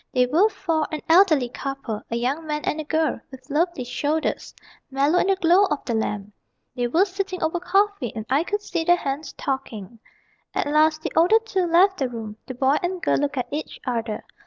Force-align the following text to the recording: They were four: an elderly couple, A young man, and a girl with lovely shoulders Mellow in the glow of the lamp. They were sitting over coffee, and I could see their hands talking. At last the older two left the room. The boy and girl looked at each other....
They 0.15 0.25
were 0.25 0.49
four: 0.49 0.87
an 0.91 1.01
elderly 1.07 1.47
couple, 1.47 2.01
A 2.09 2.15
young 2.15 2.47
man, 2.47 2.63
and 2.65 2.81
a 2.81 2.83
girl 2.83 3.19
with 3.29 3.47
lovely 3.51 3.83
shoulders 3.83 4.55
Mellow 4.89 5.19
in 5.19 5.27
the 5.27 5.35
glow 5.35 5.65
of 5.65 5.85
the 5.85 5.93
lamp. 5.93 6.33
They 6.75 6.87
were 6.87 7.05
sitting 7.05 7.43
over 7.43 7.59
coffee, 7.59 8.11
and 8.15 8.25
I 8.27 8.43
could 8.43 8.63
see 8.63 8.83
their 8.83 8.95
hands 8.95 9.33
talking. 9.33 9.99
At 10.55 10.65
last 10.65 11.03
the 11.03 11.13
older 11.15 11.37
two 11.45 11.67
left 11.67 11.99
the 11.99 12.09
room. 12.09 12.37
The 12.47 12.55
boy 12.55 12.77
and 12.81 12.99
girl 12.99 13.17
looked 13.19 13.37
at 13.37 13.47
each 13.51 13.79
other.... 13.85 14.23